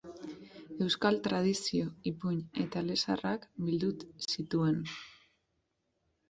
Euskal 0.85 1.17
tradizio, 1.27 1.89
ipuin 2.11 2.39
eta 2.63 2.81
elezaharrak 2.85 3.45
bildu 3.69 3.91
zituen. 4.31 4.83